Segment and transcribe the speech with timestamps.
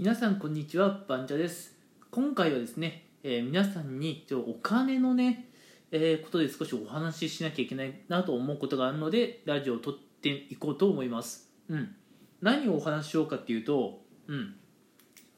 [0.00, 1.76] 皆さんこんにちはバンチャです。
[2.10, 5.50] 今回はですね、えー皆さんにちょお金のね、
[5.92, 11.50] えーことで少しお話ししなきゃいけないなと思うことがあるのでラジオを撮っていこうと思います。
[11.68, 11.94] うん。
[12.40, 14.54] 何をお話ししようかっていうとうん。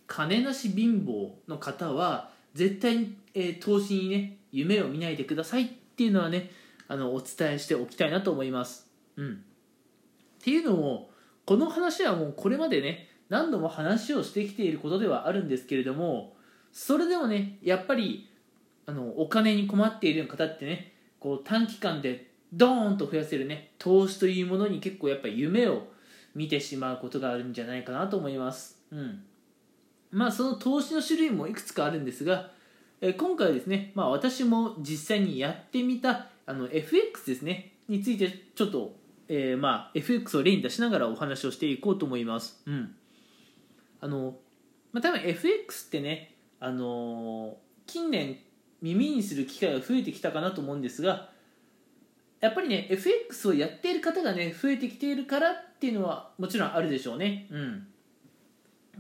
[0.06, 6.52] 金なし貧乏の方は絶対に、えー投資にね夢を見ないでくださいっていうのはね
[6.86, 8.88] あのお伝えしておきたいなと思います。
[9.16, 9.32] うん。
[9.32, 9.36] っ
[10.40, 11.10] ていうのも
[11.46, 16.36] この話はもうこれまでね何度も話をしてきていることではあるんですけれども
[16.70, 18.28] それでもねやっぱり
[18.84, 25.84] あのお金に困っている方ってねこう短期間でドーンと増やせるね投資というものに結構やっぱ夢を
[26.34, 28.78] 見てしまうことがあるんじゃないかなと思います。
[28.90, 29.22] うん。
[30.10, 32.50] まあその投資の種類もいくつかあるんですが
[33.00, 38.94] え今回はですね、まあ、私も実際にやってみたあの FX ですねについてちょっと、
[39.28, 42.62] えーまあ、FX を例に出しながらお話をしていこうと思います。
[42.66, 42.94] うん。
[44.02, 44.34] あの
[44.92, 48.38] まあ、多分 FX ってね、あのー近年
[48.80, 51.30] 耳にする機会が増えてきたかなと思うんですが
[52.40, 57.46] やっぱりね FX をやっている方がね増えてきているからっていうのはもちろんあるでしょうね。
[57.50, 57.86] うん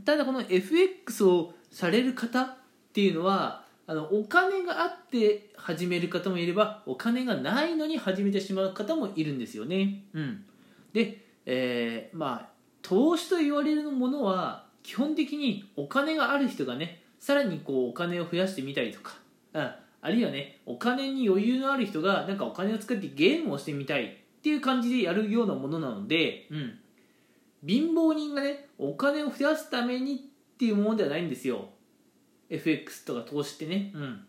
[0.04, 2.54] ただこの FX をされる方っ
[2.92, 10.04] ていうのはあのお金があって始める方もいればお金がないのに始めてしまう方もいるんですよね。
[10.12, 10.44] うん、
[10.92, 19.14] で、えーまあ投資と言われるものは基本的にお金がある人がねさらにこうお金を増やしてみたりとか、
[19.54, 24.10] うん、あるいはねお金に余裕のある人がなんかお金を使ってゲームをしてみたいっ
[24.42, 26.78] ていう感じでやるようなものなので、うん、
[27.66, 30.18] 貧乏人がねお金を増やすためにっ
[30.58, 31.68] ていうものではないんですよ。
[32.50, 34.24] FX とか投資ってねうん。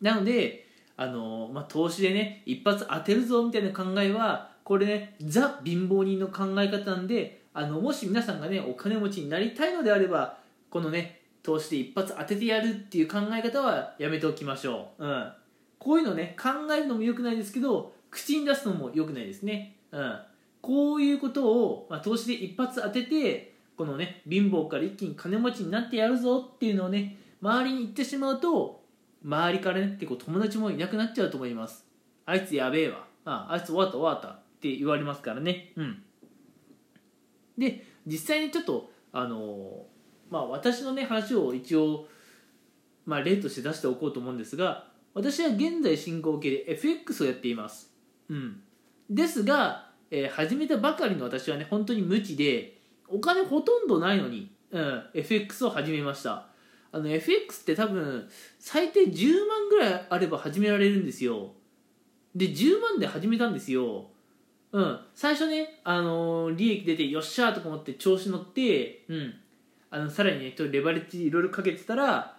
[0.00, 0.66] なので
[0.96, 10.36] あの、まあ、投資でね一発当てるぞみたいな考えはこれねザ貧乏人の考え方なんであのもし皆さんがねお金持ちになりたいのであれば
[10.68, 15.32] このね投資で一発当ててやるっていう考え方はやめておきましょう、うん、
[15.78, 20.18] こういうのね考えるのも良くないですけど口に出すのも良くないですね、うん、
[20.60, 28.82] こういうことを、まあ、投資で一発当ててこのね貧乏から一気に金持ちになってやるぞっていうのをね周りに言ってしまうと
[29.24, 31.86] 周りからね結構友達もいなくなっちゃうと思います。
[32.26, 33.04] あいつやべえわ。
[33.24, 35.72] ああいつ終わった終わったって言われますからね。
[35.76, 36.02] うん
[37.58, 39.86] で実際にちょっとあの
[40.30, 42.06] まあ私のね話を一応
[43.04, 47.90] まあ例として出しておこうと思うんですが私は現在進行形で FX をやっています。
[48.28, 48.60] うん。
[49.08, 52.76] ですが、えー始めたばかりの私はね本当に無知で
[53.08, 56.48] お金ほとんどないのに、うん、FX を始めました。
[56.92, 58.28] あの FX って多分
[58.58, 61.52] 最低10万ぐらいあれば始められるんですよ。
[62.34, 64.10] で10万で始めたんですよ。
[64.76, 65.00] うん。
[65.14, 69.34] 最初ね、あのー利益出てよっしゃーとか思って調子乗ってうん。
[69.88, 72.36] あのさらにねレバレッジいろいろかけてたら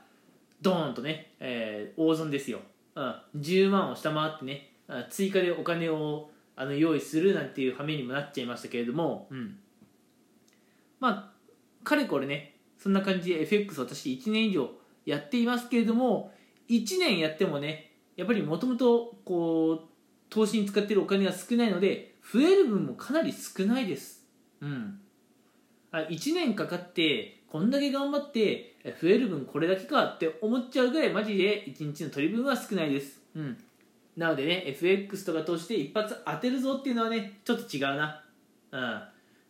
[0.62, 2.60] ドーンとね、えー大損ですよ、
[2.94, 4.70] うん、10万を下回ってね
[5.10, 9.58] 追加でお金をあの用意するなんていう羽目にもなっちゃいましたけれども、うん、
[11.00, 14.70] まあかれこれねそんな感じで FX 私1年以上
[15.06, 16.32] やっていますけれども
[16.70, 19.88] 1年やってもねやっぱりもともとこう
[20.30, 24.26] 投資に使ってるお金が少ないので増える分もかなり少ないです。
[24.62, 25.00] うん。
[25.92, 33.20] あ1年かかってこんだけ頑張って増える分これだけかって思っちゃうぐらいマジで1日の取り分は少ないです。
[33.36, 33.58] うん。
[34.18, 38.24] なのでね FX とか投資で一発当てるぞっていうのはねちょっと違うな。
[38.72, 39.02] うん。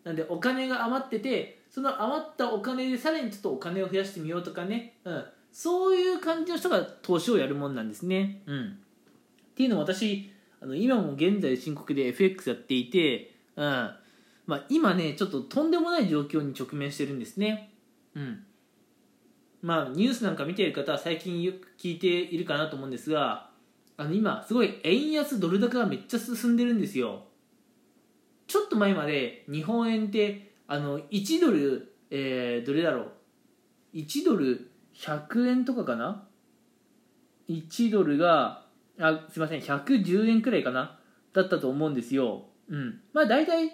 [0.04, 10.32] なんでお金が余っててその余ったお金でさらにちょっとお金を増やしてみようとかね、うん、そういう感じの人が投資をやるもんなんですね、うん、っていうのを私
[10.62, 13.92] あの今も現在深刻で FX やっていて、うん。
[14.48, 17.74] まあ、今ねちょっととんでもない状況に直面してるんですね、
[18.16, 18.44] うん。
[19.62, 23.50] まあ、ニュースなんか見ている方は最近よく聞いているかなと思うんですが
[23.98, 27.26] あの今すごい円安ドル高がめっちゃ進んでるんですよ。
[28.48, 33.98] ちょっと前まで日本円ってあの1ドル、えーどれだろう。
[33.98, 36.26] 1ドル100円とかかな
[37.50, 38.67] ？1ドルが
[39.00, 41.00] あすいません110円くらいかな？
[41.34, 42.46] だったと思うんですよ。
[42.70, 43.02] うん。
[43.14, 43.72] まあ大体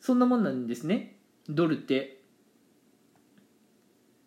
[0.00, 1.16] そんなもんなんですね。
[1.48, 2.22] ドルって。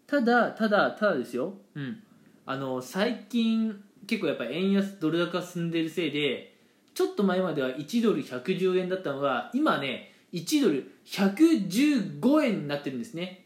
[0.08, 1.54] ただただただですよ。
[1.76, 2.02] うん。
[2.46, 6.56] あの最近結構やっぱ円安ドル高進んでるせいで
[6.94, 13.46] ちょっと前までは1ドル110円だったのが今ね1ドル115円になってるんですね。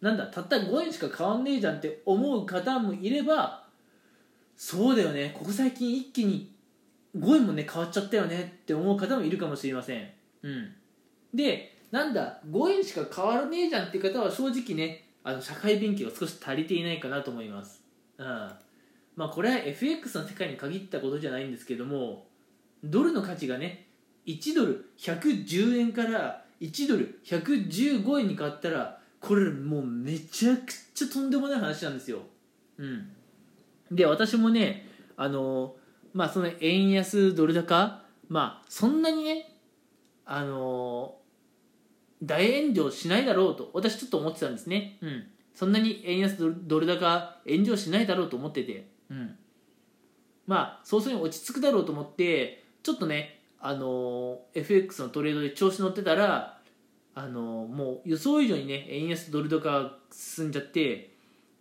[0.00, 3.66] なんだたった5円しか変わんねえじゃんって思う方もいれば
[4.58, 5.32] そうだよね。
[5.38, 6.52] ここ最近一気に
[7.16, 10.10] 5円もね変わっちゃったよねって思う方もいるかもしれません。
[10.42, 10.74] うん。
[11.32, 17.84] でなんだ5円しか変わらねえじゃんっていう方は正直ねあの社会勉強が少し足りていないかなと思います、
[18.18, 18.26] うん。
[19.14, 22.26] まあ、これは FX の世界に限ったことじゃないんですけども
[22.82, 23.86] ドルの価値がね
[24.26, 32.18] 1ドル110円から1ドル115円に変わったらこれもうめちゃくちゃとんでもない話なんですよ、
[32.76, 33.10] うん、
[33.90, 34.86] で私もね
[35.16, 35.76] あの
[36.12, 39.54] まあその円安ドル高まあそんなにね
[40.24, 41.16] あの
[42.22, 49.36] 大炎上しないだろうと私ちょっと思ってたんですね、うん、そんなに円安ドル高炎上しないだろうと思ってて、うん、
[50.46, 56.58] まあ早々に落ち着くだろうと思ってちょっとねあの FX のトレードで調子乗ってたら
[57.14, 61.14] あのもう予想以上にね円安ドル高が進んじゃって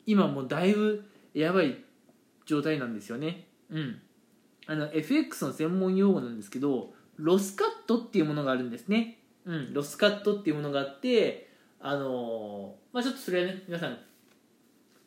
[0.05, 1.03] 今もうだいぶ
[1.33, 1.77] やばい
[2.47, 3.47] 状態なんですよね。
[3.69, 4.01] うん。
[4.65, 9.19] あの FX の専門用語なんですけどロスカットっていうものがあるんですね。
[9.45, 9.73] うん。
[9.73, 11.49] ロスカットっていうものがあって
[11.79, 13.97] あのまあちょっとそれはね皆さん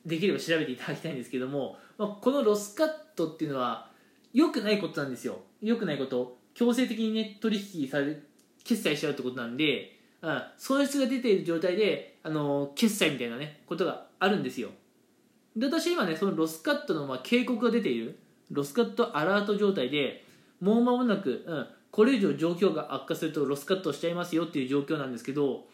[0.07, 3.91] できれば調べていただきたいんですけども、まあ、このロスカットっていうのは
[4.33, 5.41] 良くないことなんですよ。
[5.61, 6.39] 良くないこと。
[6.55, 8.19] 強制的にね取引され
[8.65, 14.71] 決済しちゃうってことなんで、うん、損失が出ている状態であの決済みたいなねことがあるんですよ。
[15.61, 18.19] で私今ねそのロスカットのまあ警告が出ている。
[18.51, 20.25] ロスカットアラート状態で
[20.61, 25.67] もう間もなく、うん、これ以上状況が悪化するとロスカットしちゃいますよっていう状況なんですけど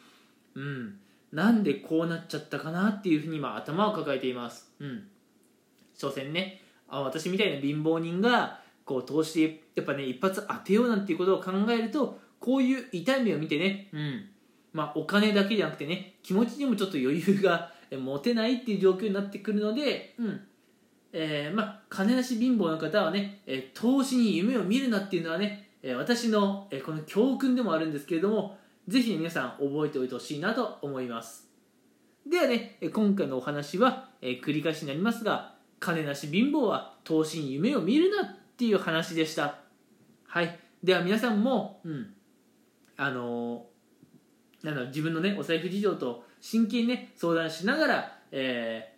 [0.54, 0.98] うん
[1.32, 4.70] なんでこうなっちゃったかなっていうふうに今頭を抱えています。
[4.78, 5.08] うん。
[5.94, 14.28] 所詮ねあ私みたいな貧乏人がこう投資でやっぱね一発当てようなんていうことを考えるとこういう痛い目を見てね、うん。
[14.72, 20.40] まあ、お金だけじゃなくてね気持ちにもちょっと余裕が持てないっていう状況になってくるので、うん。
[21.18, 31.48] えーまあ、金なし貧乏の方はね、えー、投資に夢を見るなっていうのはね、えー、私の、えー、この教訓でもあるんですけれどもぜひ、ね、皆さん覚えておいてほしいなと思います。
[32.28, 39.60] ではね今回のお話は、えー、繰り返しになりますが金なし貧乏は投資に夢を見るなっていう話でした。
[40.26, 40.58] はい。
[40.82, 42.12] では皆さんも、うん、
[42.98, 48.94] あのー、なんだ自分のねお財布事情と真剣にね相談しながら、え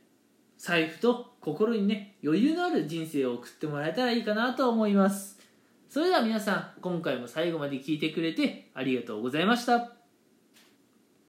[0.58, 5.38] ー、財布と心にね余裕のある人生を送ってもらえたらいいかなと思います。
[5.88, 9.97] それでは皆さん今回も最後まで聞いてくれてありがとうございました。